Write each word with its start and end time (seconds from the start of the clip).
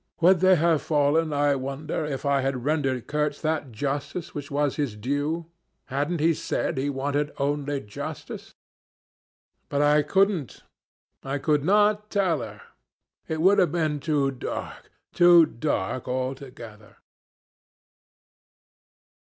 Would 0.19 0.39
they 0.39 0.55
have 0.55 0.81
fallen, 0.81 1.31
I 1.31 1.53
wonder, 1.53 2.05
if 2.07 2.25
I 2.25 2.41
had 2.41 2.65
rendered 2.65 3.05
Kurtz 3.05 3.39
that 3.41 3.71
justice 3.71 4.33
which 4.33 4.49
was 4.49 4.75
his 4.77 4.95
due? 4.95 5.45
Hadn't 5.89 6.19
he 6.19 6.33
said 6.33 6.79
he 6.79 6.89
wanted 6.89 7.29
only 7.37 7.81
justice? 7.81 8.55
But 9.69 9.83
I 9.83 10.01
couldn't. 10.01 10.63
I 11.21 11.37
could 11.37 11.63
not 11.63 12.09
tell 12.09 12.41
her. 12.41 12.63
It 13.27 13.41
would 13.41 13.59
have 13.59 13.71
been 13.71 13.99
too 13.99 14.31
dark 14.31 14.89
too 15.13 15.45
dark 15.45 16.07
altogether. 16.07 16.97